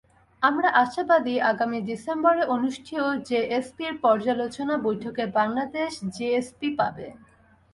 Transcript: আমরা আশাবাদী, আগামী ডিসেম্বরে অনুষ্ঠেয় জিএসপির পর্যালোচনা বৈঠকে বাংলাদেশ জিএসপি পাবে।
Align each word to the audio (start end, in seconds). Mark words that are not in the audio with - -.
আমরা 0.41 0.69
আশাবাদী, 0.83 1.35
আগামী 1.51 1.79
ডিসেম্বরে 1.89 2.43
অনুষ্ঠেয় 2.55 3.07
জিএসপির 3.27 3.93
পর্যালোচনা 4.03 4.75
বৈঠকে 4.85 5.23
বাংলাদেশ 5.37 5.91
জিএসপি 6.15 6.69
পাবে। 6.79 7.07